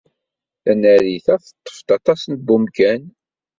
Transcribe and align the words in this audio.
Tanarit-a 0.63 1.35
teṭṭef-d 1.43 1.89
aṭas 1.97 2.21
n 2.31 2.35
wemkan. 2.47 3.01